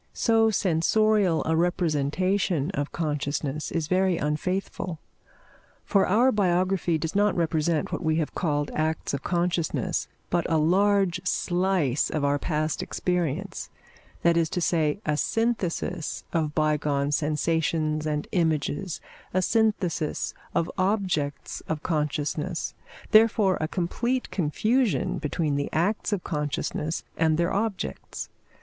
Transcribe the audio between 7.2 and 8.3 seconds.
represent what we